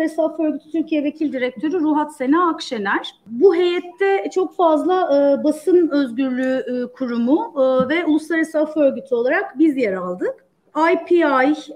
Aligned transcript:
Uluslararası 0.00 0.22
Af 0.22 0.40
Örgütü 0.40 0.70
Türkiye 0.70 1.04
Vekil 1.04 1.32
Direktörü 1.32 1.80
Ruhat 1.80 2.16
Sena 2.16 2.50
Akşener. 2.50 3.14
Bu 3.26 3.54
heyette 3.54 4.30
çok 4.34 4.56
fazla 4.56 4.94
e, 4.94 5.44
basın 5.44 5.88
özgürlüğü 5.88 6.64
e, 6.66 6.92
kurumu 6.92 7.54
e, 7.56 7.88
ve 7.88 8.04
Uluslararası 8.04 8.58
Af 8.58 8.76
Örgütü 8.76 9.14
olarak 9.14 9.58
biz 9.58 9.76
yer 9.76 9.92
aldık. 9.92 10.34
IPI, 10.92 11.26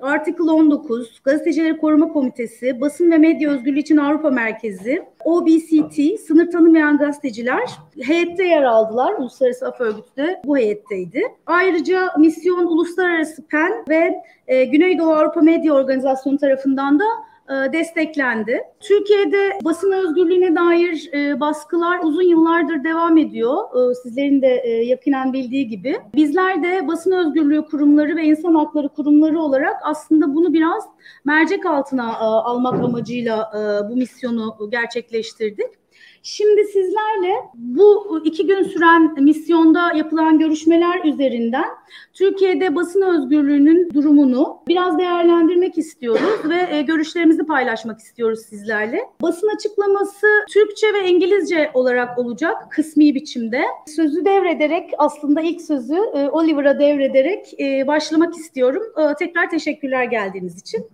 Article 0.02 0.50
19, 0.50 1.20
Gazetecileri 1.24 1.76
Koruma 1.76 2.08
Komitesi, 2.08 2.80
Basın 2.80 3.10
ve 3.10 3.18
Medya 3.18 3.50
Özgürlüğü 3.50 3.78
için 3.78 3.96
Avrupa 3.96 4.30
Merkezi, 4.30 5.02
OBCT, 5.24 6.20
Sınır 6.26 6.50
Tanımayan 6.50 6.98
Gazeteciler 6.98 7.70
heyette 8.00 8.44
yer 8.44 8.62
aldılar. 8.62 9.12
Uluslararası 9.18 9.68
Af 9.68 9.80
Örgütü 9.80 10.16
de 10.16 10.40
bu 10.44 10.56
heyetteydi. 10.56 11.22
Ayrıca 11.46 12.08
misyon 12.18 12.66
Uluslararası 12.66 13.46
PEN 13.46 13.84
ve 13.88 14.14
e, 14.46 14.64
Güneydoğu 14.64 15.12
Avrupa 15.12 15.40
Medya 15.40 15.74
Organizasyonu 15.74 16.38
tarafından 16.38 16.98
da 16.98 17.04
desteklendi. 17.48 18.60
Türkiye'de 18.80 19.58
basın 19.64 19.92
özgürlüğüne 19.92 20.56
dair 20.56 21.10
e, 21.14 21.40
baskılar 21.40 22.00
uzun 22.02 22.22
yıllardır 22.22 22.84
devam 22.84 23.18
ediyor. 23.18 23.56
E, 23.90 23.94
sizlerin 23.94 24.42
de 24.42 24.46
yakinen 24.86 25.32
bildiği 25.32 25.68
gibi. 25.68 25.98
Bizler 26.14 26.62
de 26.62 26.88
basın 26.88 27.12
özgürlüğü 27.12 27.64
kurumları 27.64 28.16
ve 28.16 28.24
insan 28.24 28.54
hakları 28.54 28.88
kurumları 28.88 29.40
olarak 29.40 29.76
aslında 29.82 30.34
bunu 30.34 30.52
biraz 30.52 30.84
mercek 31.24 31.66
altına 31.66 32.18
almak 32.18 32.84
amacıyla 32.84 33.50
bu 33.90 33.96
misyonu 33.96 34.70
gerçekleştirdik. 34.70 35.83
Şimdi 36.22 36.64
sizlerle 36.64 37.34
bu 37.54 38.20
iki 38.24 38.46
gün 38.46 38.62
süren 38.62 39.22
misyonda 39.24 39.92
yapılan 39.92 40.38
görüşmeler 40.38 41.04
üzerinden 41.04 41.64
Türkiye'de 42.12 42.74
basın 42.74 43.02
özgürlüğünün 43.02 43.90
durumunu 43.94 44.58
biraz 44.68 44.98
değerlendirmek 44.98 45.78
istiyoruz 45.78 46.50
ve 46.50 46.76
e, 46.76 46.82
görüşlerimizi 46.82 47.46
paylaşmak 47.46 48.00
istiyoruz 48.00 48.40
sizlerle. 48.40 49.00
Basın 49.22 49.48
açıklaması 49.56 50.26
Türkçe 50.50 50.92
ve 50.94 51.08
İngilizce 51.08 51.70
olarak 51.74 52.18
olacak 52.18 52.56
kısmi 52.70 53.14
biçimde. 53.14 53.62
Sözü 53.86 54.24
devrederek 54.24 54.90
aslında 54.98 55.40
ilk 55.40 55.60
sözü 55.60 55.96
e, 55.96 56.28
Oliver'a 56.28 56.78
devrederek 56.78 57.60
e, 57.60 57.86
başlamak 57.86 58.34
istiyorum. 58.34 58.82
Tekrar 59.18 59.50
teşekkürler 59.50 60.04
geldiğiniz 60.04 60.60
için. 60.60 60.86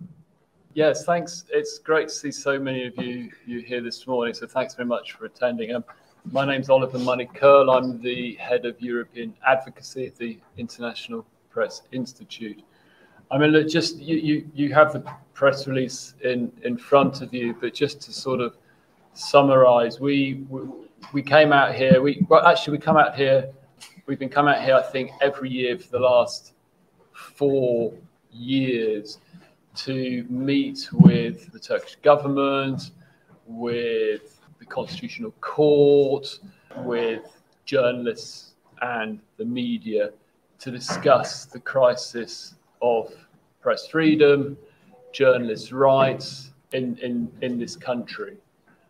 Yes, 0.73 1.03
thanks. 1.03 1.43
It's 1.49 1.79
great 1.79 2.07
to 2.07 2.13
see 2.13 2.31
so 2.31 2.57
many 2.57 2.87
of 2.87 2.97
you 2.97 3.29
you 3.45 3.59
here 3.59 3.81
this 3.81 4.07
morning. 4.07 4.33
So 4.33 4.47
thanks 4.47 4.73
very 4.73 4.87
much 4.87 5.11
for 5.11 5.25
attending. 5.25 5.75
Um, 5.75 5.83
my 6.31 6.45
name's 6.45 6.69
Oliver 6.69 6.97
Money-Kyrle. 6.97 7.75
I'm 7.75 8.01
the 8.01 8.35
head 8.35 8.65
of 8.65 8.79
European 8.79 9.33
advocacy 9.45 10.07
at 10.07 10.15
the 10.15 10.39
International 10.57 11.25
Press 11.49 11.81
Institute. 11.91 12.63
I 13.31 13.37
mean, 13.37 13.51
look, 13.51 13.67
just 13.67 13.97
you, 13.97 14.15
you, 14.15 14.49
you 14.53 14.73
have 14.73 14.93
the 14.93 15.03
press 15.33 15.67
release 15.67 16.13
in, 16.23 16.53
in 16.63 16.77
front 16.77 17.21
of 17.21 17.33
you, 17.33 17.53
but 17.59 17.73
just 17.73 17.99
to 18.03 18.13
sort 18.13 18.39
of 18.39 18.55
summarize, 19.13 19.99
we, 19.99 20.45
we, 20.47 20.61
we 21.11 21.21
came 21.21 21.51
out 21.51 21.75
here, 21.75 22.01
we, 22.01 22.25
well, 22.29 22.45
actually, 22.45 22.77
we 22.77 22.81
come 22.81 22.97
out 22.97 23.15
here, 23.15 23.51
we've 24.05 24.19
been 24.19 24.29
coming 24.29 24.53
out 24.53 24.63
here, 24.63 24.75
I 24.75 24.83
think, 24.83 25.11
every 25.21 25.49
year 25.49 25.77
for 25.77 25.89
the 25.89 25.99
last 25.99 26.53
four 27.13 27.93
years 28.31 29.17
to 29.85 30.25
meet 30.29 30.89
with 30.91 31.51
the 31.51 31.59
Turkish 31.59 31.95
government, 32.03 32.91
with 33.47 34.39
the 34.59 34.65
Constitutional 34.65 35.31
Court, 35.41 36.39
with 36.77 37.41
journalists 37.65 38.53
and 38.81 39.19
the 39.37 39.45
media 39.45 40.11
to 40.59 40.69
discuss 40.69 41.45
the 41.45 41.59
crisis 41.59 42.55
of 42.81 43.11
press 43.59 43.87
freedom, 43.87 44.55
journalists' 45.13 45.71
rights 45.71 46.51
in, 46.73 46.97
in, 46.97 47.31
in 47.41 47.57
this 47.57 47.75
country. 47.75 48.37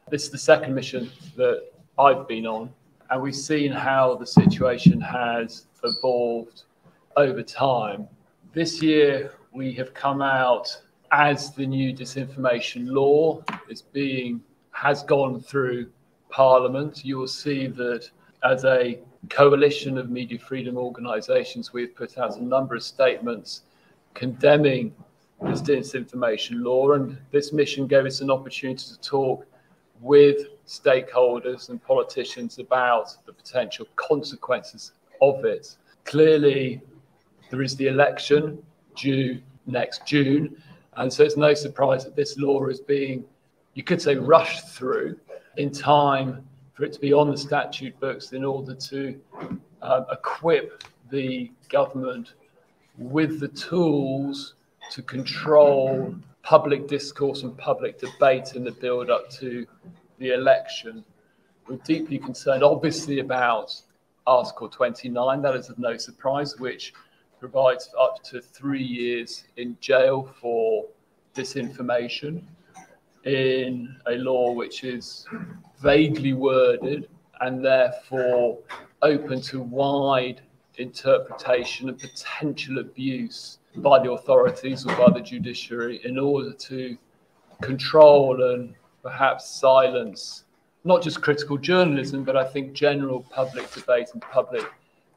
This 0.10 0.24
is 0.24 0.30
the 0.30 0.38
second 0.38 0.76
mission 0.76 1.10
that 1.38 1.72
I've 1.98 2.28
been 2.28 2.46
on, 2.46 2.70
and 3.10 3.22
we've 3.22 3.36
seen 3.36 3.72
how 3.72 4.16
the 4.16 4.28
situation 4.28 5.00
has 5.00 5.68
evolved 5.84 6.64
over 7.16 7.42
time. 7.42 8.08
This 8.54 8.82
year, 8.82 9.32
we 9.54 9.74
have 9.74 9.94
come 9.94 10.22
out 10.22 10.82
as 11.12 11.52
the 11.52 11.66
new 11.66 11.94
disinformation 11.94 12.90
law 12.90 13.44
is 13.70 13.82
being 13.82 14.42
has 14.72 15.04
gone 15.04 15.40
through 15.40 15.90
Parliament. 16.30 17.04
You 17.04 17.18
will 17.18 17.28
see 17.28 17.68
that 17.68 18.10
as 18.44 18.64
a 18.64 19.00
coalition 19.30 19.98
of 19.98 20.10
media 20.10 20.40
freedom 20.40 20.78
organisations, 20.78 21.74
we've 21.74 21.94
put 21.96 22.18
out 22.18 22.38
a 22.38 22.44
number 22.44 22.76
of 22.76 22.84
statements 22.84 23.64
condemning 24.14 24.94
this 25.42 25.62
disinformation 25.62 26.64
law, 26.64 26.94
and 26.94 27.18
this 27.32 27.52
mission 27.52 27.88
gave 27.88 28.06
us 28.06 28.22
an 28.22 28.32
opportunity 28.32 28.84
to 28.84 29.00
talk 29.02 29.46
with 30.00 30.38
stakeholders 30.66 31.70
and 31.70 31.84
politicians 31.84 32.58
about 32.60 33.16
the 33.26 33.34
potential 33.34 33.86
consequences 33.96 34.94
of 35.22 35.44
it. 35.46 35.76
Clearly, 36.06 36.82
there 37.50 37.62
is 37.62 37.76
the 37.76 37.88
election 37.88 38.64
due 38.96 39.42
next 39.66 40.06
June. 40.06 40.62
And 40.98 41.12
so 41.12 41.24
it's 41.24 41.38
no 41.38 41.54
surprise 41.54 42.04
that 42.04 42.16
this 42.16 42.38
law 42.38 42.66
is 42.68 42.82
being, 42.82 43.24
you 43.74 43.84
could 43.84 44.02
say, 44.02 44.16
rushed 44.16 44.68
through 44.70 45.18
in 45.58 45.72
time 45.72 46.46
for 46.74 46.84
it 46.84 46.94
to 46.94 47.00
be 47.00 47.14
on 47.14 47.32
the 47.32 47.38
statute 47.38 47.98
books 48.00 48.34
in 48.34 48.44
order 48.44 48.76
to 48.76 49.20
uh, 49.82 50.04
equip 50.12 50.84
the 51.10 51.52
government 51.70 52.34
with 52.98 53.40
the 53.40 53.48
tools 53.48 54.56
to 54.92 55.02
control 55.02 56.14
public 56.44 56.88
discourse 56.88 57.44
and 57.44 57.58
public 57.58 58.00
debate 58.00 58.56
in 58.56 58.64
the 58.64 58.72
build 58.72 59.10
up 59.10 59.30
to 59.30 59.66
the 60.18 60.34
election. 60.34 61.04
We're 61.68 61.78
deeply 61.78 62.18
concerned, 62.18 62.64
obviously, 62.64 63.20
about 63.20 63.74
Article 64.28 64.68
29. 64.68 65.42
That 65.42 65.56
is 65.56 65.70
of 65.70 65.80
no 65.80 65.98
surprise, 65.98 66.60
which 66.60 66.94
provides 67.42 67.90
up 68.00 68.22
to 68.22 68.40
three 68.40 68.84
years 68.84 69.46
in 69.58 69.76
jail 69.82 70.32
for 70.40 70.86
disinformation 71.34 72.44
in 73.26 73.96
a 74.06 74.12
law 74.12 74.52
which 74.52 74.84
is 74.84 75.26
vaguely 75.82 76.34
worded 76.34 77.10
and 77.40 77.66
therefore 77.66 78.60
open 79.02 79.42
to 79.42 79.60
wide 79.60 80.42
interpretation 80.78 81.90
and 81.90 81.98
potential 81.98 82.78
abuse 82.78 83.58
by 83.78 83.98
the 83.98 84.12
authorities 84.12 84.86
or 84.86 84.96
by 84.96 85.10
the 85.12 85.20
judiciary 85.22 86.00
in 86.04 86.20
order 86.20 86.54
to 86.54 86.96
control 87.62 88.54
and 88.54 88.76
perhaps 89.02 89.50
silence 89.50 90.44
not 90.84 91.04
just 91.04 91.22
critical 91.22 91.58
journalism, 91.58 92.24
but 92.24 92.36
I 92.36 92.44
think 92.44 92.74
general 92.74 93.24
public 93.30 93.72
debate 93.72 94.10
and 94.14 94.22
public 94.22 94.66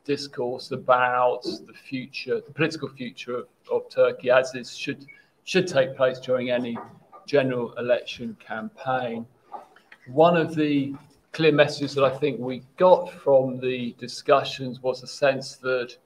discourse 0.04 0.70
about 0.70 1.42
the 1.42 1.72
future, 1.72 2.40
the 2.40 2.52
political 2.52 2.88
future 2.88 3.36
of, 3.36 3.48
of 3.70 3.88
Turkey, 3.88 4.30
as 4.30 4.54
is 4.54 4.76
should 4.76 5.06
should 5.44 5.66
take 5.66 5.96
place 5.96 6.18
during 6.18 6.50
any 6.50 6.76
general 7.26 7.72
election 7.74 8.36
campaign. 8.46 9.26
One 10.06 10.36
of 10.36 10.54
the 10.54 10.94
clear 11.32 11.52
messages 11.52 11.94
that 11.94 12.04
I 12.04 12.16
think 12.16 12.38
we 12.38 12.62
got 12.76 13.10
from 13.10 13.58
the 13.58 13.94
discussions 13.98 14.82
was 14.82 15.02
a 15.02 15.06
sense 15.06 15.56
that 15.56 15.96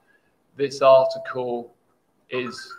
this 0.57 0.81
article 0.81 1.73
is 2.29 2.75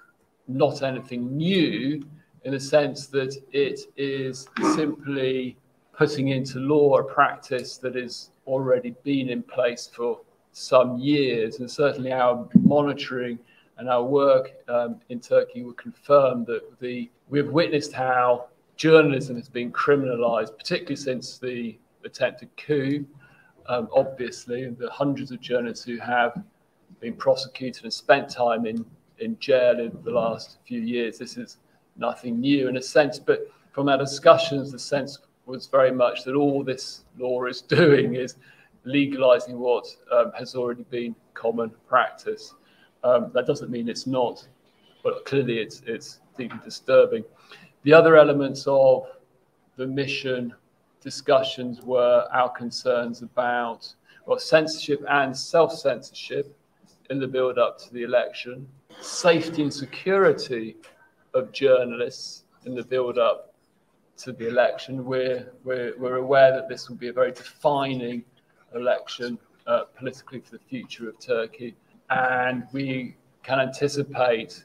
not 0.49 0.83
anything 0.83 1.37
new 1.37 2.05
in 2.45 2.53
the 2.53 2.61
sense 2.61 3.07
that 3.09 3.37
it 3.53 3.81
is 3.97 4.49
simply 4.75 5.57
putting 5.93 6.29
into 6.29 6.59
law 6.59 6.97
a 6.97 7.05
practice 7.05 7.77
that 7.77 7.95
has 7.95 8.31
already 8.47 8.95
been 9.05 9.29
in 9.29 9.43
place 9.43 9.89
for 9.93 10.21
some 10.53 10.99
years, 10.99 11.61
and 11.61 11.71
certainly 11.71 12.13
our 12.13 12.49
monitoring 12.55 13.39
and 13.79 13.89
our 13.89 14.03
work 14.03 14.53
um, 14.69 15.01
in 15.09 15.21
Turkey 15.21 15.63
will 15.63 15.73
confirm 15.75 16.45
that 16.45 16.79
the 16.81 17.11
we've 17.29 17.51
witnessed 17.51 17.93
how 17.93 18.47
journalism 18.77 19.37
has 19.37 19.49
been 19.49 19.71
criminalized, 19.73 20.57
particularly 20.57 20.97
since 20.97 21.39
the 21.39 21.79
attempted 22.05 22.49
coup. 22.57 23.07
Um, 23.69 23.89
obviously, 23.95 24.69
the 24.69 24.91
hundreds 24.91 25.31
of 25.31 25.41
journalists 25.41 25.85
who 25.85 25.99
have 25.99 26.43
been 26.99 27.15
prosecuted 27.15 27.85
and 27.85 27.93
spent 27.93 28.29
time 28.29 28.67
in, 28.67 28.85
in 29.19 29.39
jail 29.39 29.79
in 29.79 29.97
the 30.03 30.11
last 30.11 30.59
few 30.67 30.81
years. 30.81 31.19
This 31.19 31.37
is 31.37 31.59
nothing 31.97 32.41
new 32.41 32.69
in 32.69 32.77
a 32.77 32.83
sense, 32.83 33.19
but 33.19 33.51
from 33.73 33.89
our 33.89 33.99
discussions, 33.99 34.73
the 34.73 34.79
sense 34.79 35.19
was 35.47 35.67
very 35.67 35.93
much 35.93 36.25
that 36.25 36.35
all 36.35 36.65
this 36.65 37.05
law 37.19 37.45
is 37.47 37.61
doing 37.79 38.15
is 38.15 38.37
legalizing 38.85 39.59
what 39.59 39.87
um, 40.13 40.33
has 40.39 40.55
already 40.55 40.85
been 40.85 41.15
common 41.35 41.71
practice. 41.89 42.55
Um, 43.05 43.31
that 43.35 43.47
doesn't 43.47 43.71
mean 43.71 43.89
it's 43.89 44.07
not, 44.07 44.47
but 45.03 45.25
clearly 45.25 45.59
it's, 45.59 45.83
it's 45.87 46.21
deeply 46.37 46.59
disturbing. 46.65 47.25
The 47.83 47.93
other 47.93 48.17
elements 48.17 48.65
of 48.67 49.07
the 49.77 49.87
mission 49.87 50.55
discussions 51.01 51.81
were 51.81 52.27
our 52.33 52.51
concerns 52.51 53.23
about 53.23 53.93
well, 54.27 54.39
censorship 54.39 55.03
and 55.09 55.37
self 55.37 55.73
censorship 55.73 56.57
in 57.09 57.19
the 57.19 57.27
build 57.27 57.59
up 57.59 57.79
to 57.79 57.93
the 57.93 58.03
election, 58.03 58.69
safety 59.01 59.63
and 59.63 59.73
security 59.73 60.77
of 61.35 61.53
journalists 61.53 62.45
in 62.67 62.75
the 62.75 62.85
build 62.85 63.19
up 63.19 63.55
to 64.19 64.33
the 64.33 64.47
election. 64.47 65.05
We're, 65.05 65.51
we're, 65.65 65.95
we're 65.99 66.17
aware 66.17 66.53
that 66.53 66.69
this 66.69 66.89
will 66.89 66.97
be 66.97 67.09
a 67.09 67.13
very 67.13 67.33
defining 67.33 68.25
election 68.75 69.39
uh, 69.67 69.85
politically 69.97 70.41
for 70.41 70.53
the 70.53 70.65
future 70.69 71.09
of 71.09 71.19
Turkey, 71.19 71.75
and 72.11 72.67
we 72.73 73.17
can 73.43 73.61
anticipate 73.61 74.65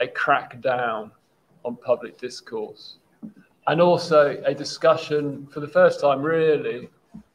a 0.00 0.06
crackdown 0.06 1.10
on 1.64 1.76
public 1.76 2.18
discourse. 2.18 2.96
And 3.66 3.80
also 3.80 4.42
a 4.46 4.54
discussion 4.54 5.46
for 5.48 5.60
the 5.60 5.68
first 5.68 6.00
time, 6.00 6.22
really, 6.22 6.88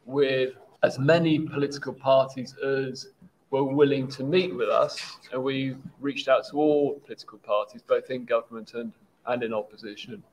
with 0.05 0.53
as 0.81 0.97
many 0.97 1.39
political 1.39 1.93
parties 1.93 2.55
as 2.57 3.09
were 3.51 3.63
willing 3.63 4.07
to 4.07 4.23
meet 4.23 4.55
with 4.55 4.69
us. 4.69 4.99
And 5.31 5.43
we 5.43 5.75
reached 6.01 6.27
out 6.27 6.43
to 6.49 6.57
all 6.57 6.99
political 7.05 7.37
parties, 7.37 7.83
both 7.83 8.09
in 8.09 8.25
government 8.25 8.73
and, 8.73 8.91
and 9.27 9.43
in 9.43 9.53
opposition, 9.53 10.23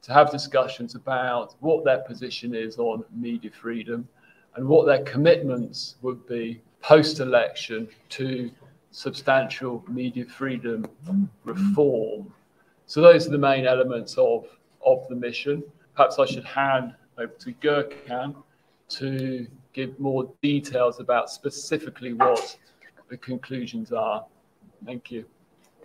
to 0.00 0.12
have 0.12 0.30
discussions 0.30 0.94
about 0.94 1.54
what 1.60 1.84
their 1.84 1.98
position 1.98 2.54
is 2.54 2.78
on 2.78 3.04
media 3.14 3.50
freedom 3.50 4.08
and 4.54 4.66
what 4.66 4.86
their 4.86 5.02
commitments 5.04 5.96
would 6.02 6.26
be 6.26 6.60
post 6.82 7.20
election 7.20 7.88
to 8.10 8.50
substantial 8.90 9.84
media 9.88 10.24
freedom 10.26 10.84
reform. 11.44 12.32
So 12.86 13.00
those 13.00 13.26
are 13.26 13.30
the 13.30 13.38
main 13.38 13.66
elements 13.66 14.16
of, 14.18 14.46
of 14.84 15.06
the 15.08 15.14
mission. 15.14 15.62
Perhaps 15.94 16.18
I 16.18 16.26
should 16.26 16.44
hand 16.44 16.94
over 17.18 17.32
to 17.32 17.52
Gürkan 17.54 18.34
to 18.90 19.46
give 19.72 19.98
more 19.98 20.30
details 20.42 21.00
about 21.00 21.30
specifically 21.30 22.12
what 22.12 22.58
the 23.08 23.16
conclusions 23.16 23.92
are. 23.92 24.26
Thank 24.84 25.10
you. 25.10 25.24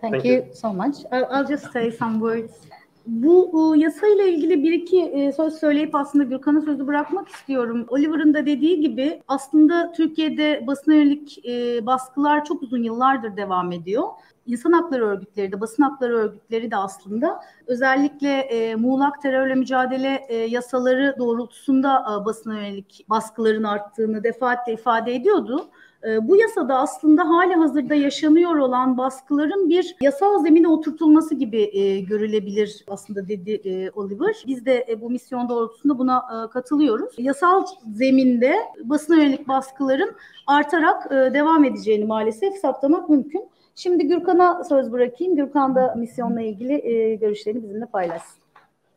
Thank, 0.00 0.14
Thank 0.14 0.24
you, 0.24 0.32
you 0.32 0.48
so 0.52 0.72
much. 0.72 0.96
I'll, 1.10 1.26
I'll 1.26 1.46
just 1.46 1.72
say 1.72 1.90
some 1.90 2.20
words. 2.20 2.66
Bu 3.08 3.74
yasayla 3.76 4.24
ilgili 4.24 4.62
bir 4.62 4.72
iki 4.72 5.02
e, 5.02 5.32
söz 5.32 5.54
söyleyip 5.54 5.94
aslında 5.94 6.24
Gürkan'a 6.24 6.60
sözü 6.60 6.86
bırakmak 6.86 7.28
istiyorum. 7.28 7.86
Oliver'ın 7.88 8.34
da 8.34 8.46
dediği 8.46 8.80
gibi 8.80 9.22
aslında 9.28 9.92
Türkiye'de 9.92 10.66
basına 10.66 10.94
yönelik 10.94 11.46
e, 11.46 11.86
baskılar 11.86 12.44
çok 12.44 12.62
uzun 12.62 12.82
yıllardır 12.82 13.36
devam 13.36 13.72
ediyor. 13.72 14.04
İnsan 14.46 14.72
hakları 14.72 15.06
örgütleri 15.06 15.52
de, 15.52 15.60
basın 15.60 15.82
hakları 15.82 16.16
örgütleri 16.16 16.70
de 16.70 16.76
aslında 16.76 17.40
özellikle 17.66 18.38
e, 18.38 18.74
muğlak 18.74 19.22
terörle 19.22 19.54
mücadele 19.54 20.26
e, 20.28 20.36
yasaları 20.36 21.14
doğrultusunda 21.18 22.04
e, 22.22 22.24
basına 22.24 22.56
yönelik 22.56 23.06
baskıların 23.08 23.64
arttığını 23.64 24.24
defaatle 24.24 24.72
ifade 24.72 25.14
ediyordu. 25.14 25.70
Ee, 26.06 26.28
bu 26.28 26.36
yasada 26.36 26.78
aslında 26.78 27.28
hali 27.28 27.54
hazırda 27.54 27.94
yaşanıyor 27.94 28.56
olan 28.56 28.98
baskıların 28.98 29.68
bir 29.68 29.96
yasal 30.00 30.42
zemine 30.42 30.68
oturtulması 30.68 31.34
gibi 31.34 31.78
e, 31.78 32.00
görülebilir 32.00 32.84
aslında 32.88 33.28
dedi 33.28 33.60
e, 33.64 33.90
Oliver. 33.90 34.44
Biz 34.46 34.66
de 34.66 34.86
e, 34.88 35.00
bu 35.00 35.10
misyon 35.10 35.48
doğrultusunda 35.48 35.98
buna 35.98 36.48
katılıyoruz. 36.52 37.14
Yasal 37.18 37.66
zeminde 37.94 38.54
basına 38.84 39.16
yönelik 39.16 39.48
baskıların 39.48 40.10
artarak 40.46 41.10
devam 41.10 41.64
edeceğini 41.64 42.04
maalesef 42.04 42.54
saptamak 42.54 43.08
mümkün. 43.08 43.48
Şimdi 43.74 44.08
Gürkan'a 44.08 44.64
söz 44.64 44.92
bırakayım. 44.92 45.36
Gürkan 45.36 45.74
da 45.74 45.94
misyonla 45.94 46.40
ilgili 46.40 46.80
görüşlerini 47.20 47.62
bizimle 47.62 47.86
paylaşsın. 47.86 48.42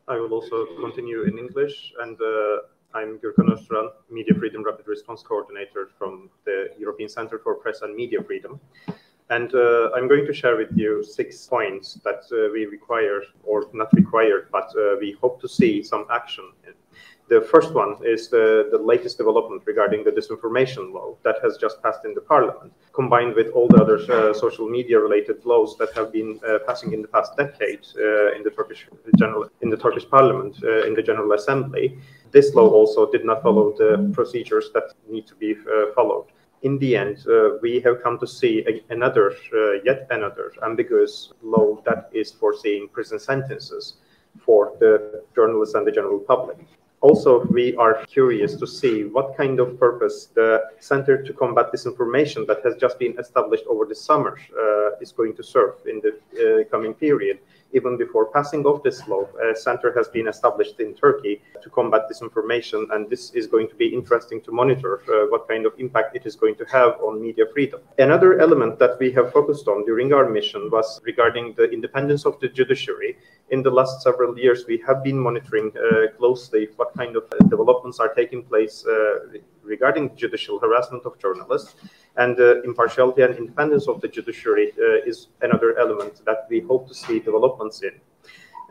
I 0.08 0.14
will 0.18 0.32
also 0.32 0.66
continue 0.80 1.30
in 1.30 1.36
English 1.36 1.94
and 2.02 2.20
uh, 2.20 2.71
I'm 2.94 3.18
Gürkan 3.18 3.50
Özturan, 3.50 3.90
Media 4.10 4.34
Freedom 4.34 4.62
Rapid 4.62 4.86
Response 4.86 5.22
Coordinator 5.22 5.88
from 5.98 6.28
the 6.44 6.68
European 6.78 7.08
Center 7.08 7.38
for 7.38 7.54
Press 7.54 7.80
and 7.80 7.94
Media 7.94 8.22
Freedom. 8.22 8.60
And 9.30 9.54
uh, 9.54 9.90
I'm 9.94 10.08
going 10.08 10.26
to 10.26 10.32
share 10.34 10.56
with 10.56 10.68
you 10.76 11.02
six 11.02 11.46
points 11.46 11.94
that 12.04 12.24
uh, 12.30 12.52
we 12.52 12.66
require, 12.66 13.22
or 13.44 13.64
not 13.72 13.88
required, 13.94 14.48
but 14.52 14.68
uh, 14.76 14.96
we 15.00 15.16
hope 15.22 15.40
to 15.40 15.48
see 15.48 15.82
some 15.82 16.04
action 16.10 16.44
in. 16.66 16.74
The 17.28 17.40
first 17.40 17.72
one 17.72 17.96
is 18.04 18.28
the, 18.28 18.68
the 18.70 18.76
latest 18.76 19.16
development 19.16 19.62
regarding 19.64 20.04
the 20.04 20.10
disinformation 20.10 20.92
law 20.92 21.16
that 21.22 21.36
has 21.42 21.56
just 21.56 21.82
passed 21.82 22.04
in 22.04 22.12
the 22.12 22.20
parliament, 22.20 22.74
combined 22.92 23.34
with 23.34 23.48
all 23.52 23.68
the 23.68 23.80
other 23.80 23.98
uh, 24.12 24.34
social 24.34 24.68
media 24.68 24.98
related 24.98 25.42
laws 25.46 25.78
that 25.78 25.94
have 25.94 26.12
been 26.12 26.38
uh, 26.46 26.58
passing 26.66 26.92
in 26.92 27.00
the 27.00 27.08
past 27.08 27.34
decade 27.38 27.86
uh, 27.96 28.32
in 28.36 28.42
the 28.42 28.50
Turkish 28.50 28.86
general 29.16 29.48
in 29.62 29.70
the 29.70 29.78
Turkish 29.78 30.06
parliament 30.06 30.62
in 30.86 30.92
the 30.92 31.02
General 31.02 31.32
Assembly. 31.32 31.96
This 32.32 32.54
law 32.54 32.68
also 32.68 33.10
did 33.10 33.24
not 33.24 33.42
follow 33.42 33.72
the 33.76 34.10
procedures 34.14 34.70
that 34.72 34.94
need 35.08 35.26
to 35.26 35.34
be 35.34 35.52
uh, 35.52 35.92
followed. 35.94 36.26
In 36.62 36.78
the 36.78 36.96
end, 36.96 37.26
uh, 37.28 37.58
we 37.60 37.80
have 37.80 38.02
come 38.02 38.18
to 38.20 38.26
see 38.26 38.64
a, 38.66 38.92
another, 38.92 39.32
uh, 39.52 39.82
yet 39.84 40.06
another 40.10 40.52
ambiguous 40.64 41.32
law 41.42 41.82
that 41.84 42.08
is 42.12 42.30
foreseeing 42.30 42.88
prison 42.88 43.18
sentences 43.18 43.94
for 44.38 44.72
the 44.80 45.22
journalists 45.34 45.74
and 45.74 45.86
the 45.86 45.92
general 45.92 46.20
public. 46.20 46.56
Also, 47.02 47.44
we 47.46 47.74
are 47.76 48.04
curious 48.06 48.54
to 48.54 48.66
see 48.66 49.02
what 49.02 49.36
kind 49.36 49.58
of 49.58 49.78
purpose 49.78 50.26
the 50.34 50.62
Center 50.78 51.20
to 51.20 51.32
Combat 51.32 51.72
Disinformation 51.72 52.46
that 52.46 52.64
has 52.64 52.76
just 52.76 52.96
been 53.00 53.18
established 53.18 53.64
over 53.68 53.84
the 53.84 53.94
summer 53.94 54.38
uh, 54.56 54.96
is 55.00 55.10
going 55.10 55.34
to 55.34 55.42
serve 55.42 55.74
in 55.84 56.00
the 56.00 56.12
uh, 56.14 56.64
coming 56.70 56.94
period 56.94 57.40
even 57.72 57.96
before 57.96 58.26
passing 58.26 58.66
of 58.66 58.82
this 58.82 59.06
law, 59.08 59.26
a 59.50 59.56
center 59.56 59.92
has 59.96 60.08
been 60.08 60.28
established 60.28 60.78
in 60.80 60.94
Turkey 60.94 61.40
to 61.62 61.70
combat 61.70 62.02
disinformation, 62.10 62.86
and 62.92 63.08
this 63.08 63.30
is 63.32 63.46
going 63.46 63.68
to 63.68 63.74
be 63.74 63.86
interesting 63.86 64.40
to 64.42 64.52
monitor 64.52 65.00
uh, 65.08 65.26
what 65.30 65.48
kind 65.48 65.66
of 65.66 65.72
impact 65.78 66.14
it 66.16 66.26
is 66.26 66.36
going 66.36 66.54
to 66.56 66.64
have 66.66 67.00
on 67.00 67.20
media 67.20 67.44
freedom. 67.52 67.80
Another 67.98 68.40
element 68.40 68.78
that 68.78 68.98
we 68.98 69.10
have 69.12 69.32
focused 69.32 69.68
on 69.68 69.84
during 69.84 70.12
our 70.12 70.28
mission 70.28 70.70
was 70.70 71.00
regarding 71.04 71.54
the 71.56 71.70
independence 71.70 72.26
of 72.26 72.38
the 72.40 72.48
judiciary. 72.48 73.16
In 73.50 73.62
the 73.62 73.70
last 73.70 74.02
several 74.02 74.38
years, 74.38 74.64
we 74.66 74.82
have 74.86 75.02
been 75.02 75.18
monitoring 75.18 75.72
uh, 75.76 76.16
closely 76.16 76.68
what 76.76 76.94
kind 76.96 77.16
of 77.16 77.24
developments 77.48 77.98
are 78.00 78.12
taking 78.14 78.42
place 78.42 78.84
uh, 78.86 79.38
regarding 79.62 80.14
judicial 80.16 80.58
harassment 80.58 81.04
of 81.04 81.18
journalists. 81.18 81.74
And 82.16 82.38
uh, 82.38 82.62
impartiality 82.62 83.22
and 83.22 83.34
independence 83.36 83.88
of 83.88 84.00
the 84.00 84.08
judiciary 84.08 84.72
uh, 84.78 85.08
is 85.08 85.28
another 85.40 85.78
element 85.78 86.24
that 86.24 86.46
we 86.50 86.60
hope 86.60 86.88
to 86.88 86.94
see 86.94 87.18
developments 87.18 87.82
in. 87.82 87.92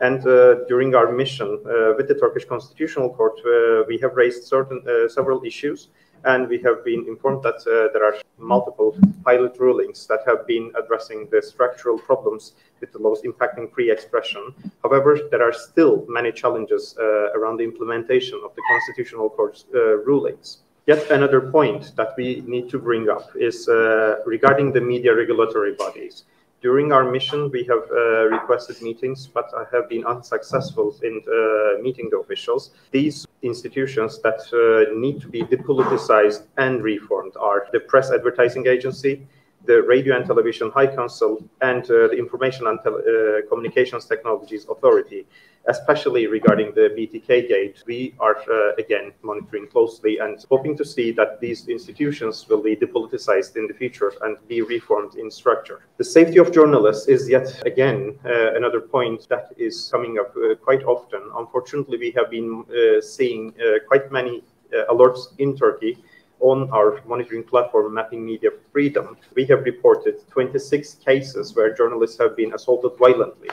And 0.02 0.26
uh, 0.26 0.64
during 0.66 0.96
our 0.96 1.12
mission 1.12 1.60
uh, 1.64 1.94
with 1.96 2.08
the 2.08 2.16
Turkish 2.16 2.44
Constitutional 2.44 3.10
Court, 3.14 3.38
uh, 3.46 3.84
we 3.86 3.98
have 3.98 4.14
raised 4.16 4.42
certain 4.42 4.82
uh, 4.88 5.08
several 5.08 5.44
issues, 5.44 5.90
and 6.24 6.48
we 6.48 6.60
have 6.62 6.84
been 6.84 7.04
informed 7.06 7.44
that 7.44 7.62
there 7.92 8.04
are 8.04 8.16
multiple 8.36 8.96
pilot 9.24 9.56
rulings 9.60 10.06
that 10.08 10.20
have 10.26 10.46
been 10.46 10.72
addressing 10.80 11.28
the 11.30 11.40
structural 11.40 11.98
problems 11.98 12.54
with 12.80 12.92
the 12.92 12.98
laws 12.98 13.22
impacting 13.22 13.72
free 13.72 13.90
expression. 13.90 14.54
However, 14.82 15.18
there 15.30 15.42
are 15.42 15.52
still 15.52 16.04
many 16.08 16.32
challenges 16.32 16.96
around 17.36 17.56
the 17.56 17.64
implementation 17.64 18.40
of 18.44 18.54
the 18.54 18.62
Constitutional 18.70 19.30
Court's 19.30 19.66
rulings. 20.04 20.62
Yet 20.86 21.10
another 21.10 21.40
point 21.40 21.92
that 21.96 22.14
we 22.16 22.42
need 22.46 22.68
to 22.70 22.78
bring 22.78 23.08
up 23.08 23.30
is 23.36 23.68
uh, 23.68 24.16
regarding 24.26 24.72
the 24.72 24.80
media 24.80 25.14
regulatory 25.14 25.74
bodies. 25.74 26.24
During 26.60 26.92
our 26.92 27.10
mission, 27.10 27.50
we 27.50 27.64
have 27.64 27.84
uh, 27.90 28.26
requested 28.26 28.80
meetings, 28.82 29.26
but 29.26 29.50
I 29.56 29.64
have 29.74 29.88
been 29.88 30.04
unsuccessful 30.04 30.94
in 31.02 31.20
uh, 31.26 31.82
meeting 31.82 32.08
the 32.10 32.18
officials. 32.18 32.70
These 32.92 33.26
institutions 33.42 34.20
that 34.22 34.40
uh, 34.52 34.96
need 34.96 35.20
to 35.22 35.28
be 35.28 35.42
depoliticized 35.42 36.42
and 36.58 36.82
reformed 36.82 37.32
are 37.36 37.66
the 37.72 37.80
Press 37.80 38.12
Advertising 38.12 38.66
Agency, 38.66 39.26
the 39.64 39.82
Radio 39.82 40.16
and 40.16 40.26
Television 40.26 40.70
High 40.70 40.88
Council, 40.94 41.42
and 41.60 41.84
uh, 41.84 42.08
the 42.08 42.18
Information 42.18 42.66
and 42.66 42.78
Tele 42.82 42.98
uh, 42.98 43.48
Communications 43.48 44.04
Technologies 44.06 44.66
Authority 44.68 45.26
especially 45.68 46.26
regarding 46.26 46.72
the 46.74 46.90
BTK 46.96 47.48
gate, 47.48 47.82
we 47.86 48.14
are 48.18 48.36
uh, 48.50 48.74
again 48.78 49.12
monitoring 49.22 49.66
closely 49.68 50.18
and 50.18 50.44
hoping 50.50 50.76
to 50.76 50.84
see 50.84 51.12
that 51.12 51.40
these 51.40 51.68
institutions 51.68 52.48
will 52.48 52.62
be 52.62 52.74
depoliticized 52.74 53.56
in 53.56 53.66
the 53.66 53.74
future 53.74 54.12
and 54.22 54.36
be 54.48 54.62
reformed 54.62 55.14
in 55.14 55.30
structure. 55.30 55.80
The 55.98 56.04
safety 56.04 56.38
of 56.38 56.52
journalists 56.52 57.08
is 57.08 57.28
yet 57.28 57.62
again 57.64 58.18
uh, 58.24 58.54
another 58.54 58.80
point 58.80 59.28
that 59.28 59.52
is 59.56 59.88
coming 59.92 60.18
up 60.18 60.34
uh, 60.36 60.54
quite 60.56 60.82
often. 60.84 61.22
Unfortunately, 61.36 61.98
we 61.98 62.10
have 62.16 62.30
been 62.30 62.64
uh, 62.68 63.00
seeing 63.00 63.54
quite 63.86 64.10
many 64.10 64.42
alerts 64.90 65.38
in 65.38 65.54
Turkey 65.54 66.02
on 66.42 66.68
our 66.70 67.00
monitoring 67.06 67.44
platform, 67.44 67.94
Mapping 67.94 68.24
Media 68.24 68.50
Freedom. 68.72 69.16
We 69.34 69.46
have 69.46 69.64
reported 69.64 70.16
26 70.30 70.94
cases 70.96 71.56
where 71.56 71.74
journalists 71.74 72.18
have 72.18 72.36
been 72.36 72.52
assaulted 72.54 72.92
violently 72.98 73.48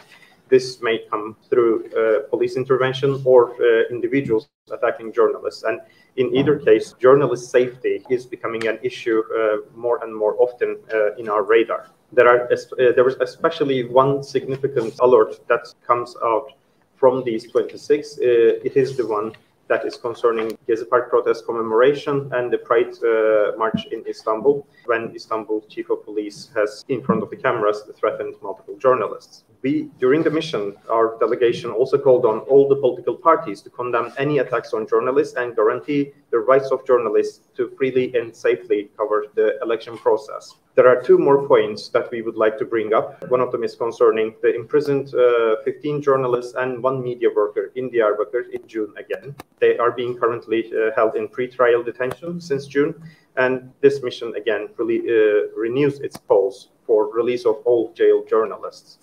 this 0.50 0.82
may 0.82 1.00
come 1.10 1.36
through 1.50 1.86
uh, 1.92 2.28
police 2.30 2.58
intervention 2.58 3.22
or 3.24 3.52
uh, 3.52 3.84
individuals 3.90 4.50
attacking 4.50 5.14
journalists. 5.14 5.64
And 5.64 5.80
in 6.18 6.36
either 6.36 6.58
case, 6.60 6.94
journalist 7.00 7.52
safety 7.52 8.04
is 8.10 8.26
becoming 8.26 8.68
an 8.68 8.80
issue 8.84 9.22
uh, 9.22 9.58
more 9.76 10.04
and 10.04 10.16
more 10.16 10.36
often 10.40 10.78
uh, 10.94 11.16
in 11.16 11.30
our 11.30 11.44
radar. 11.44 11.88
There 12.12 12.28
are 12.28 12.52
uh, 12.52 12.56
there 12.96 13.08
is 13.08 13.16
especially 13.22 13.84
one 13.86 14.24
significant 14.24 14.96
alert 15.00 15.40
that 15.48 15.74
comes 15.86 16.16
out 16.24 16.52
from 16.96 17.24
these 17.24 17.50
26. 17.52 18.18
Uh, 18.18 18.22
it 18.68 18.76
is 18.76 18.98
the 18.98 19.06
one 19.08 19.34
that 19.70 19.86
is 19.86 19.96
concerning 19.96 20.58
Gezi 20.68 20.90
Park 20.90 21.10
protest 21.10 21.46
commemoration 21.46 22.30
and 22.34 22.52
the 22.52 22.58
Pride 22.58 22.92
uh, 23.04 23.56
March 23.58 23.86
in 23.92 24.04
Istanbul, 24.08 24.68
when 24.86 25.16
Istanbul 25.16 25.64
Chief 25.70 25.90
of 25.92 26.04
Police 26.04 26.50
has, 26.56 26.84
in 26.90 27.02
front 27.04 27.24
of 27.24 27.30
the 27.30 27.38
cameras, 27.38 27.84
threatened 27.96 28.36
multiple 28.42 28.76
journalists. 28.78 29.46
We, 29.62 29.90
during 30.00 30.24
the 30.24 30.30
mission, 30.30 30.76
our 30.90 31.18
delegation 31.20 31.72
also 31.72 31.98
called 31.98 32.26
on 32.26 32.40
all 32.40 32.70
the 32.70 32.78
political 32.78 33.16
parties 33.16 33.62
to 33.62 33.70
condemn 33.70 34.14
any 34.18 34.38
attacks 34.38 34.74
on 34.74 34.88
journalists 34.88 35.36
and 35.36 35.56
guarantee 35.56 36.14
the 36.32 36.40
rights 36.40 36.72
of 36.72 36.86
journalists 36.86 37.48
to 37.58 37.70
freely 37.78 38.16
and 38.16 38.34
safely 38.34 38.90
cover 38.98 39.26
the 39.36 39.60
election 39.62 39.98
process. 39.98 40.56
There 40.76 40.88
are 40.88 41.02
two 41.02 41.18
more 41.18 41.46
points 41.46 41.90
that 41.90 42.10
we 42.10 42.22
would 42.22 42.38
like 42.38 42.58
to 42.60 42.66
bring 42.66 42.94
up. 42.94 43.30
One 43.30 43.42
of 43.42 43.52
them 43.52 43.66
is 43.66 43.76
concerning 43.76 44.34
the 44.42 44.56
imprisoned 44.56 45.14
uh, 45.14 45.58
15 45.66 46.02
journalists 46.02 46.54
and 46.56 46.82
one 46.82 47.04
media 47.04 47.28
worker 47.36 47.72
in 47.76 47.90
Diyarbakir 47.90 48.50
in 48.54 48.66
June 48.66 48.94
again. 48.98 49.36
They 49.60 49.78
are 49.78 49.92
being 49.92 50.18
currently 50.18 50.72
uh, 50.72 50.96
held 50.96 51.18
in 51.18 51.28
pre-trial 51.28 51.84
detention 51.84 52.40
since 52.40 52.66
June, 52.66 52.96
and 53.36 53.74
this 53.82 54.02
mission 54.04 54.34
again 54.36 54.70
really 54.78 55.00
uh, 55.00 55.52
renews 55.54 56.00
its 56.00 56.16
calls 56.30 56.70
for 56.86 57.14
release 57.14 57.46
of 57.46 57.58
all 57.66 57.92
jailed 57.94 58.30
journalists. 58.30 59.00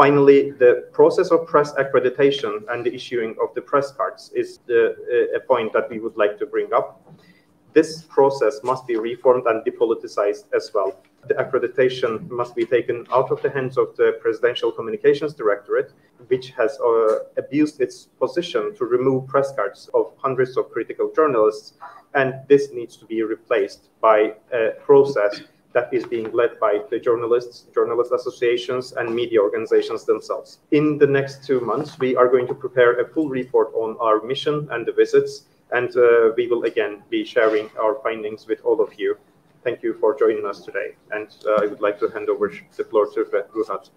Finally, 0.00 0.52
the 0.52 0.88
process 0.92 1.30
of 1.30 1.46
press 1.46 1.74
accreditation 1.74 2.62
and 2.70 2.86
the 2.86 2.94
issuing 2.94 3.36
of 3.42 3.54
the 3.54 3.60
press 3.60 3.92
cards 3.92 4.32
is 4.34 4.58
the, 4.66 4.82
uh, 4.88 5.36
a 5.36 5.40
point 5.40 5.74
that 5.74 5.90
we 5.90 5.98
would 5.98 6.16
like 6.16 6.38
to 6.38 6.46
bring 6.46 6.72
up. 6.72 6.88
This 7.74 8.04
process 8.04 8.60
must 8.64 8.86
be 8.86 8.96
reformed 8.96 9.44
and 9.46 9.62
depoliticized 9.62 10.46
as 10.56 10.72
well. 10.72 10.90
The 11.28 11.34
accreditation 11.34 12.30
must 12.30 12.56
be 12.56 12.64
taken 12.64 13.06
out 13.12 13.30
of 13.30 13.42
the 13.42 13.50
hands 13.50 13.76
of 13.76 13.94
the 13.98 14.18
Presidential 14.22 14.72
Communications 14.72 15.34
Directorate, 15.34 15.92
which 16.28 16.48
has 16.52 16.80
uh, 16.80 17.18
abused 17.36 17.82
its 17.82 18.08
position 18.18 18.74
to 18.76 18.86
remove 18.86 19.28
press 19.28 19.52
cards 19.54 19.90
of 19.92 20.14
hundreds 20.16 20.56
of 20.56 20.70
critical 20.70 21.12
journalists, 21.14 21.74
and 22.14 22.36
this 22.48 22.72
needs 22.72 22.96
to 22.96 23.04
be 23.04 23.22
replaced 23.22 23.90
by 24.00 24.32
a 24.50 24.70
process 24.80 25.42
that 25.72 25.92
is 25.92 26.04
being 26.04 26.32
led 26.32 26.58
by 26.58 26.80
the 26.90 26.98
journalists, 26.98 27.66
journalist 27.74 28.12
associations, 28.12 28.92
and 28.92 29.14
media 29.14 29.40
organizations 29.40 30.04
themselves. 30.04 30.58
In 30.72 30.98
the 30.98 31.06
next 31.06 31.44
two 31.44 31.60
months, 31.60 31.98
we 31.98 32.16
are 32.16 32.28
going 32.28 32.46
to 32.48 32.54
prepare 32.54 33.00
a 33.00 33.08
full 33.08 33.28
report 33.28 33.72
on 33.74 33.96
our 34.00 34.20
mission 34.22 34.68
and 34.72 34.84
the 34.84 34.92
visits, 34.92 35.44
and 35.72 35.96
uh, 35.96 36.32
we 36.36 36.48
will 36.48 36.64
again 36.64 37.02
be 37.08 37.24
sharing 37.24 37.70
our 37.80 37.94
findings 38.02 38.46
with 38.46 38.60
all 38.64 38.80
of 38.80 38.92
you. 38.98 39.16
Thank 39.62 39.82
you 39.82 39.94
for 40.00 40.18
joining 40.18 40.46
us 40.46 40.64
today, 40.64 40.96
and 41.12 41.28
uh, 41.46 41.62
I 41.62 41.66
would 41.66 41.80
like 41.80 42.00
to 42.00 42.08
hand 42.08 42.28
over 42.28 42.52
the 42.76 42.84
floor 42.84 43.06
to 43.14 43.24
Ruhat. 43.54 43.90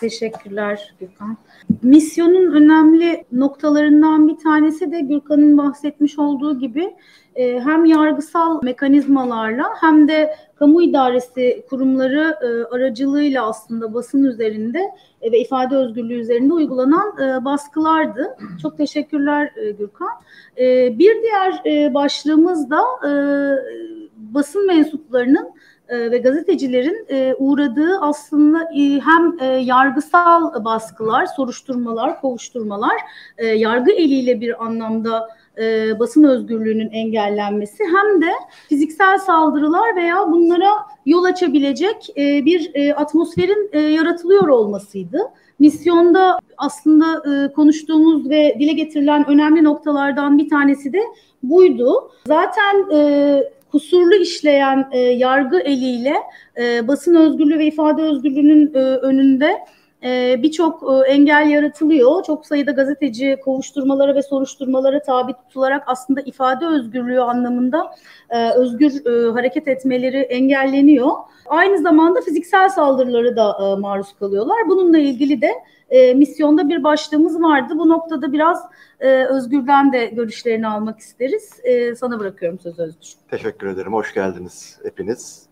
Teşekkürler 0.00 0.94
Gürkan. 1.00 1.36
Misyonun 1.82 2.52
önemli 2.52 3.24
noktalarından 3.32 4.28
bir 4.28 4.36
tanesi 4.36 4.92
de 4.92 5.00
Gürkan'ın 5.00 5.58
bahsetmiş 5.58 6.18
olduğu 6.18 6.58
gibi 6.58 6.94
e, 7.34 7.60
hem 7.60 7.84
yargısal 7.84 8.62
mekanizmalarla 8.62 9.64
hem 9.80 10.08
de 10.08 10.36
kamu 10.58 10.82
idaresi 10.82 11.64
kurumları 11.70 12.36
e, 12.42 12.74
aracılığıyla 12.74 13.48
aslında 13.48 13.94
basın 13.94 14.24
üzerinde 14.24 14.80
e, 15.20 15.32
ve 15.32 15.40
ifade 15.40 15.76
özgürlüğü 15.76 16.20
üzerinde 16.20 16.54
uygulanan 16.54 17.44
baskılardı. 17.44 18.36
Çok 18.62 18.76
teşekkürler 18.76 19.52
Gürkan. 19.78 20.10
Bir 20.98 21.22
diğer 21.22 21.64
başlığımız 21.94 22.70
da 22.70 22.82
basın 24.16 24.66
mensuplarının 24.66 25.50
ve 25.90 26.18
gazetecilerin 26.18 27.06
uğradığı 27.38 27.98
aslında 28.00 28.58
hem 29.04 29.60
yargısal 29.60 30.64
baskılar, 30.64 31.26
soruşturmalar, 31.26 32.20
kovuşturmalar, 32.20 32.96
yargı 33.38 33.92
eliyle 33.92 34.40
bir 34.40 34.64
anlamda 34.64 35.28
e, 35.58 35.98
basın 35.98 36.24
özgürlüğünün 36.24 36.90
engellenmesi 36.90 37.84
hem 37.84 38.22
de 38.22 38.32
fiziksel 38.68 39.18
saldırılar 39.18 39.96
veya 39.96 40.32
bunlara 40.32 40.70
yol 41.06 41.24
açabilecek 41.24 42.10
e, 42.16 42.44
bir 42.44 42.70
e, 42.74 42.94
atmosferin 42.94 43.70
e, 43.72 43.80
yaratılıyor 43.80 44.48
olmasıydı. 44.48 45.18
Misyonda 45.58 46.38
aslında 46.56 47.22
e, 47.32 47.52
konuştuğumuz 47.52 48.30
ve 48.30 48.56
dile 48.58 48.72
getirilen 48.72 49.28
önemli 49.28 49.64
noktalardan 49.64 50.38
bir 50.38 50.48
tanesi 50.48 50.92
de 50.92 51.00
buydu. 51.42 52.10
Zaten 52.26 52.90
e, 52.92 53.55
kusurlu 53.76 54.14
işleyen 54.14 54.88
e, 54.92 54.98
yargı 54.98 55.58
eliyle 55.58 56.14
e, 56.58 56.88
basın 56.88 57.14
özgürlüğü 57.14 57.58
ve 57.58 57.66
ifade 57.66 58.02
özgürlüğünün 58.02 58.74
e, 58.74 58.78
önünde 58.78 59.58
birçok 60.42 60.82
e, 60.82 61.10
engel 61.10 61.50
yaratılıyor. 61.50 62.22
Çok 62.22 62.46
sayıda 62.46 62.70
gazeteci 62.70 63.36
kovuşturmalara 63.44 64.14
ve 64.14 64.22
soruşturmalara 64.22 65.02
tabi 65.02 65.32
tutularak 65.32 65.84
aslında 65.86 66.20
ifade 66.20 66.66
özgürlüğü 66.66 67.20
anlamında 67.20 67.94
e, 68.30 68.50
özgür 68.50 68.92
hareket 69.32 69.68
etmeleri 69.68 70.16
engelleniyor. 70.16 71.10
Aynı 71.46 71.78
zamanda 71.78 72.20
fiziksel 72.20 72.68
saldırıları 72.68 73.36
da 73.36 73.76
maruz 73.76 74.14
kalıyorlar. 74.18 74.68
Bununla 74.68 74.98
ilgili 74.98 75.42
de 75.42 75.52
misyonda 76.14 76.68
bir 76.68 76.84
başlığımız 76.84 77.42
vardı. 77.42 77.74
Bu 77.78 77.88
noktada 77.88 78.32
biraz 78.32 78.62
Özgür'den 79.28 79.92
de 79.92 80.06
görüşlerini 80.06 80.68
almak 80.68 80.98
isteriz. 80.98 81.60
sana 81.98 82.20
bırakıyorum 82.20 82.58
sözü 82.58 82.82
Özgür. 82.82 83.08
Teşekkür 83.30 83.66
ederim. 83.66 83.92
Hoş 83.92 84.14
geldiniz 84.14 84.78
hepiniz. 84.82 85.46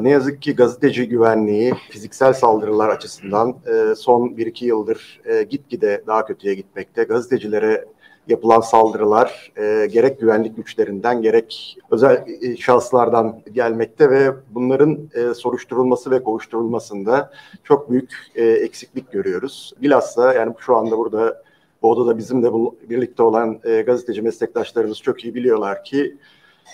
Ne 0.00 0.10
yazık 0.10 0.42
ki 0.42 0.56
gazeteci 0.56 1.08
güvenliği 1.08 1.74
fiziksel 1.90 2.32
saldırılar 2.32 2.88
açısından 2.88 3.56
e, 3.66 3.94
son 3.94 4.28
1-2 4.28 4.64
yıldır 4.64 5.20
e, 5.24 5.42
gitgide 5.42 6.02
daha 6.06 6.26
kötüye 6.26 6.54
gitmekte. 6.54 7.04
Gazetecilere 7.04 7.84
yapılan 8.28 8.60
saldırılar 8.60 9.52
e, 9.56 9.86
gerek 9.86 10.20
güvenlik 10.20 10.56
güçlerinden 10.56 11.22
gerek 11.22 11.78
özel 11.90 12.24
e, 12.42 12.56
şahıslardan 12.56 13.42
gelmekte 13.52 14.10
ve 14.10 14.32
bunların 14.50 14.98
soruşturulması 15.34 16.10
ve 16.10 16.22
kovuşturulmasında 16.22 17.30
çok 17.64 17.90
büyük 17.90 18.12
eksiklik 18.34 19.12
görüyoruz. 19.12 19.72
Bilhassa 19.82 20.34
yani 20.34 20.54
şu 20.58 20.76
anda 20.76 20.98
burada 20.98 21.42
bu 21.82 21.90
odada 21.90 22.18
bizimle 22.18 22.52
bu, 22.52 22.76
birlikte 22.90 23.22
olan 23.22 23.60
gazeteci 23.86 24.22
meslektaşlarımız 24.22 24.98
çok 24.98 25.24
iyi 25.24 25.34
biliyorlar 25.34 25.84
ki 25.84 26.16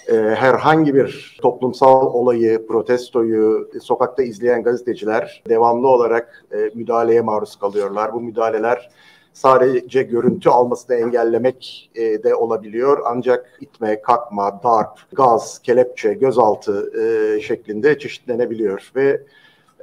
e, 0.09 0.14
herhangi 0.14 0.95
bir 0.95 1.38
toplumsal 1.43 2.07
olayı, 2.07 2.66
protestoyu 2.66 3.71
sokakta 3.83 4.23
izleyen 4.23 4.62
gazeteciler 4.62 5.43
devamlı 5.49 5.88
olarak 5.88 6.45
e, 6.52 6.71
müdahaleye 6.75 7.21
maruz 7.21 7.57
kalıyorlar. 7.57 8.12
Bu 8.12 8.21
müdahaleler 8.21 8.90
sadece 9.33 10.02
görüntü 10.02 10.50
almasını 10.50 10.97
engellemek 10.97 11.90
e, 11.95 12.23
de 12.23 12.35
olabiliyor. 12.35 12.99
Ancak 13.07 13.59
itme, 13.61 14.00
kalkma, 14.02 14.61
darp, 14.64 14.99
gaz, 15.12 15.59
kelepçe, 15.59 16.14
gözaltı 16.14 16.93
e, 17.02 17.40
şeklinde 17.40 17.99
çeşitlenebiliyor 17.99 18.93
ve 18.97 19.23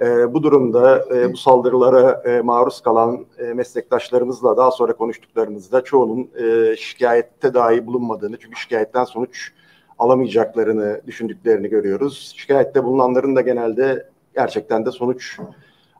e, 0.02 0.34
bu 0.34 0.44
durumda 0.44 1.06
e, 1.16 1.34
bu 1.34 1.38
saldırılara 1.38 2.24
e, 2.26 2.42
maruz 2.42 2.82
kalan 2.82 3.26
e, 3.40 3.44
meslektaşlarımızla 3.44 4.58
daha 4.58 4.72
sonra 4.72 4.94
konuştuklarımızda 4.94 5.84
çoğunun 5.84 6.30
e, 6.44 6.76
şikayette 6.76 7.54
dahi 7.54 7.86
bulunmadığını 7.86 8.38
çünkü 8.38 8.56
şikayetten 8.60 9.04
sonuç 9.04 9.52
alamayacaklarını 10.04 11.02
düşündüklerini 11.08 11.70
görüyoruz. 11.70 12.34
Şikayette 12.38 12.84
bulunanların 12.84 13.36
da 13.36 13.42
genelde 13.42 14.10
gerçekten 14.36 14.86
de 14.86 14.92
sonuç 14.92 15.40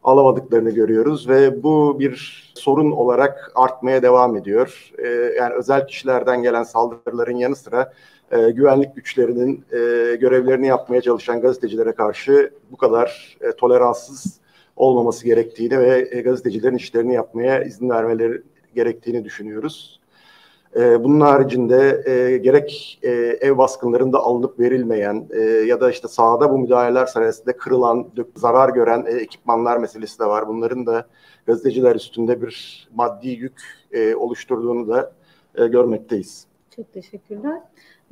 alamadıklarını 0.04 0.72
görüyoruz 0.72 1.30
ve 1.30 1.64
bu 1.64 2.00
bir 2.00 2.44
sorun 2.56 2.92
olarak 2.92 3.52
artmaya 3.56 4.02
devam 4.02 4.36
ediyor. 4.38 4.92
Ee, 4.98 5.08
yani 5.38 5.54
özel 5.54 5.88
kişilerden 5.88 6.44
gelen 6.44 6.64
saldırıların 6.64 7.36
yanı 7.36 7.56
sıra 7.56 7.94
e, 8.32 8.50
güvenlik 8.50 8.96
güçlerinin 8.96 9.66
e, 9.72 9.78
görevlerini 10.16 10.68
yapmaya 10.68 11.02
çalışan 11.02 11.42
gazetecilere 11.42 11.92
karşı 11.92 12.54
bu 12.72 12.78
kadar 12.78 13.38
e, 13.42 13.52
toleranssız 13.52 14.40
olmaması 14.76 15.26
gerektiğini 15.26 15.80
ve 15.80 16.08
e, 16.12 16.22
gazetecilerin 16.22 16.78
işlerini 16.78 17.14
yapmaya 17.14 17.64
izin 17.64 17.90
vermeleri 17.90 18.42
gerektiğini 18.76 19.26
düşünüyoruz. 19.26 20.03
E, 20.76 21.04
bunun 21.04 21.20
haricinde 21.20 22.04
e, 22.06 22.38
gerek 22.38 23.00
e, 23.04 23.10
ev 23.42 23.58
baskınlarında 23.58 24.20
alınıp 24.20 24.60
verilmeyen 24.60 25.28
e, 25.32 25.40
ya 25.42 25.82
da 25.82 25.92
işte 25.92 26.08
sahada 26.08 26.50
bu 26.50 26.58
müdahaleler 26.58 27.06
sayesinde 27.06 27.58
kırılan, 27.58 28.08
zarar 28.36 28.70
gören 28.70 29.06
e, 29.06 29.12
ekipmanlar 29.12 29.78
meselesi 29.78 30.20
de 30.20 30.26
var. 30.26 30.48
Bunların 30.48 30.86
da 30.86 31.08
gazeteciler 31.46 31.96
üstünde 31.96 32.42
bir 32.42 32.88
maddi 32.96 33.30
yük 33.30 33.62
e, 33.92 34.16
oluşturduğunu 34.16 34.88
da 34.88 35.14
e, 35.56 35.68
görmekteyiz. 35.68 36.48
Çok 36.76 36.94
teşekkürler. 36.94 37.62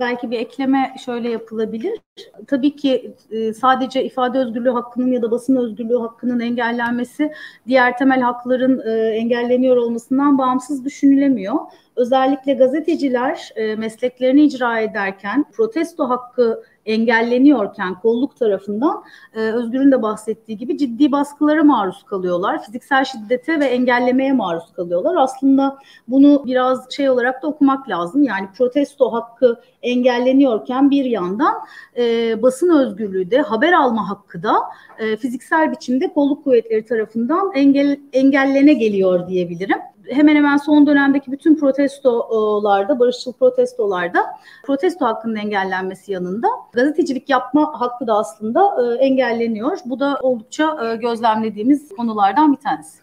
Belki 0.02 0.32
bir 0.32 0.40
ekleme 0.40 0.96
şöyle 1.06 1.30
yapılabilir. 1.30 2.00
Tabii 2.48 2.76
ki 2.76 3.16
e, 3.32 3.54
sadece 3.54 4.04
ifade 4.04 4.40
özgürlüğü 4.40 4.70
hakkının 4.70 5.12
ya 5.12 5.22
da 5.22 5.32
basın 5.32 5.56
özgürlüğü 5.56 5.98
hakkının 5.98 6.40
engellenmesi 6.40 7.32
diğer 7.68 7.98
temel 7.98 8.22
hakların 8.22 8.82
e, 8.86 8.92
engelleniyor 9.10 9.78
olmasından 9.78 10.38
bağımsız 10.38 10.86
düşünülemiyor 10.86 11.56
özellikle 11.96 12.54
gazeteciler 12.54 13.52
e, 13.56 13.76
mesleklerini 13.76 14.44
icra 14.44 14.80
ederken 14.80 15.46
protesto 15.52 16.10
hakkı 16.10 16.64
engelleniyorken 16.86 18.00
kolluk 18.00 18.38
tarafından 18.38 19.04
e, 19.34 19.40
Özgür'ün 19.40 19.92
de 19.92 20.02
bahsettiği 20.02 20.58
gibi 20.58 20.78
ciddi 20.78 21.12
baskılara 21.12 21.64
maruz 21.64 22.04
kalıyorlar. 22.04 22.64
Fiziksel 22.66 23.06
şiddete 23.06 23.60
ve 23.60 23.66
engellemeye 23.66 24.34
maruz 24.34 24.74
kalıyorlar. 24.76 25.16
Aslında 25.16 25.78
bunu 26.08 26.44
biraz 26.46 26.92
şey 26.92 27.10
olarak 27.10 27.44
da 27.44 27.48
okumak 27.48 27.90
lazım. 27.90 28.24
Yani 28.24 28.48
protesto 28.58 29.14
hakkı 29.14 29.62
engelleniyorken 29.82 30.92
bir 30.92 31.06
yandan 31.06 31.54
e, 31.98 32.42
basın 32.42 32.70
özgürlüğü 32.70 33.32
de 33.32 33.42
haber 33.42 33.74
alma 33.74 34.10
hakkı 34.10 34.44
da 34.44 34.56
e, 35.00 35.18
fiziksel 35.18 35.72
biçimde 35.72 36.14
kolluk 36.14 36.44
kuvvetleri 36.44 36.86
tarafından 36.86 37.52
engel, 37.56 38.00
engellene 38.14 38.74
geliyor 38.74 39.28
diyebilirim 39.28 39.78
hemen 40.10 40.36
hemen 40.36 40.58
son 40.58 40.88
dönemdeki 40.88 41.32
bütün 41.32 41.56
protestolarda, 41.56 43.00
barışçıl 43.00 43.34
protestolarda 43.34 44.26
protesto 44.66 45.06
hakkının 45.06 45.36
engellenmesi 45.36 46.12
yanında 46.12 46.48
gazetecilik 46.74 47.30
yapma 47.30 47.82
hakkı 47.82 48.08
da 48.08 48.14
aslında 48.14 48.62
e, 48.84 48.96
engelleniyor. 48.96 49.78
Bu 49.86 50.00
da 50.00 50.18
oldukça 50.22 50.92
e, 50.92 50.96
gözlemlediğimiz 50.96 51.90
konulardan 51.90 52.52
bir 52.54 52.58
tanesi. 52.58 53.02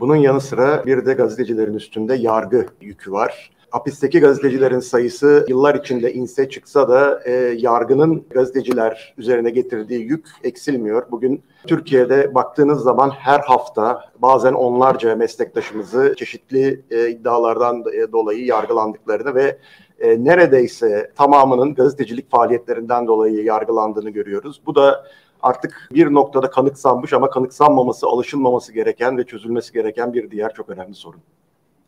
Bunun 0.00 0.16
yanı 0.16 0.40
sıra 0.40 0.86
bir 0.86 1.06
de 1.06 1.14
gazetecilerin 1.14 1.74
üstünde 1.74 2.14
yargı 2.14 2.66
yükü 2.80 3.12
var. 3.12 3.50
Hapisteki 3.70 4.20
gazetecilerin 4.20 4.80
sayısı 4.80 5.46
yıllar 5.48 5.74
içinde 5.74 6.12
inse 6.12 6.48
çıksa 6.48 6.88
da 6.88 7.22
e, 7.24 7.32
yargının 7.58 8.24
gazeteciler 8.30 9.14
üzerine 9.18 9.50
getirdiği 9.50 10.00
yük 10.00 10.26
eksilmiyor. 10.44 11.10
Bugün 11.10 11.42
Türkiye'de 11.66 12.34
baktığınız 12.34 12.82
zaman 12.82 13.10
her 13.10 13.40
hafta 13.40 14.04
bazen 14.18 14.52
onlarca 14.52 15.16
meslektaşımızı 15.16 16.14
çeşitli 16.18 16.84
e, 16.90 17.10
iddialardan 17.10 17.84
e, 17.94 18.12
dolayı 18.12 18.44
yargılandıklarını 18.44 19.34
ve 19.34 19.58
e, 19.98 20.24
neredeyse 20.24 21.12
tamamının 21.16 21.74
gazetecilik 21.74 22.30
faaliyetlerinden 22.30 23.06
dolayı 23.06 23.44
yargılandığını 23.44 24.10
görüyoruz. 24.10 24.62
Bu 24.66 24.74
da 24.74 25.04
artık 25.42 25.88
bir 25.94 26.14
noktada 26.14 26.50
kanıksanmış 26.50 27.12
ama 27.12 27.30
kanıksanmaması, 27.30 28.06
alışılmaması 28.06 28.72
gereken 28.72 29.18
ve 29.18 29.24
çözülmesi 29.24 29.72
gereken 29.72 30.12
bir 30.12 30.30
diğer 30.30 30.54
çok 30.54 30.68
önemli 30.68 30.94
sorun. 30.94 31.20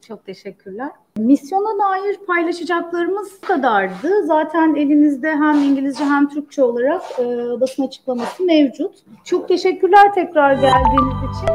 Çok 0.08 0.26
teşekkürler. 0.26 0.90
Misyona 1.16 1.78
dair 1.84 2.16
paylaşacaklarımız 2.26 3.40
kadardı. 3.40 4.26
Zaten 4.26 4.74
elinizde 4.74 5.30
hem 5.30 5.62
İngilizce 5.62 6.04
hem 6.04 6.28
Türkçe 6.28 6.62
olarak 6.62 7.02
e, 7.18 7.24
basın 7.60 7.86
açıklaması 7.86 8.44
mevcut. 8.44 8.94
Çok 9.24 9.48
teşekkürler 9.48 10.14
tekrar 10.14 10.52
geldiğiniz 10.52 11.16
için. 11.16 11.54